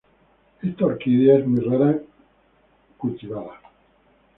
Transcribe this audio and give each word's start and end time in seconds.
Esta 0.63 0.87
orquídea 0.87 1.37
es 1.37 1.45
muy 1.47 1.61
rara 1.63 1.91
como 1.93 2.05
cultivada. 2.97 3.61